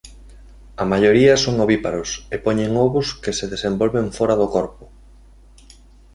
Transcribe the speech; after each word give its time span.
A 0.81 0.83
maioría 0.91 1.33
son 1.43 1.55
ovíparos 1.65 2.09
e 2.33 2.37
poñen 2.45 2.71
ovos 2.85 3.07
que 3.23 3.31
se 3.37 3.45
desenvolven 3.53 4.07
fóra 4.17 4.35
do 4.41 4.47
corpo. 4.55 4.85